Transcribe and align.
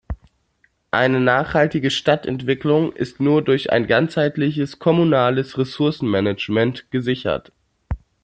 Eine 0.89 1.19
nachhaltige 1.19 1.91
Stadtentwicklung 1.91 2.91
ist 2.91 3.19
nur 3.19 3.43
durch 3.43 3.71
ein 3.71 3.85
ganzheitliches 3.85 4.79
kommunales 4.79 5.59
Ressourcenmanagement 5.59 6.89
gesichert. 6.89 7.51